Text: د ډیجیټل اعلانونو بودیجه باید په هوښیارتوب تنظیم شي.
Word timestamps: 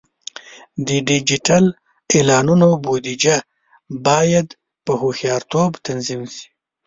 د 0.87 0.89
ډیجیټل 1.09 1.65
اعلانونو 2.13 2.67
بودیجه 2.83 3.37
باید 4.07 4.47
په 4.85 4.91
هوښیارتوب 5.01 5.71
تنظیم 5.85 6.21
شي. 6.33 6.45